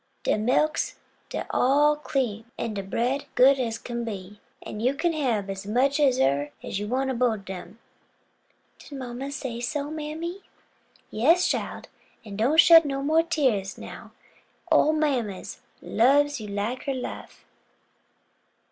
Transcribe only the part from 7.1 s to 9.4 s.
ob both ob dem." "Did mamma